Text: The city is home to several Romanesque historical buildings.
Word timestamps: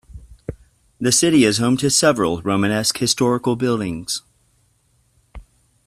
The 0.99 1.11
city 1.11 1.43
is 1.45 1.59
home 1.59 1.77
to 1.77 1.91
several 1.91 2.41
Romanesque 2.41 2.97
historical 2.97 3.55
buildings. 3.55 4.23